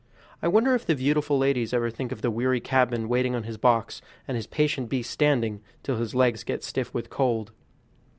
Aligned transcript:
I 0.41 0.47
wonder 0.47 0.73
if 0.73 0.83
the 0.87 0.95
beautiful 0.95 1.37
ladies 1.37 1.75
ever 1.75 1.91
think 1.91 2.11
of 2.11 2.23
the 2.23 2.31
weary 2.31 2.59
cabman 2.59 3.07
waiting 3.07 3.35
on 3.35 3.43
his 3.43 3.57
box, 3.57 4.01
and 4.27 4.35
his 4.35 4.47
patient 4.47 4.89
beast 4.89 5.11
standing, 5.11 5.61
till 5.83 5.97
his 5.97 6.15
legs 6.15 6.43
get 6.43 6.63
stiff 6.63 6.91
with 6.91 7.11
cold. 7.11 7.51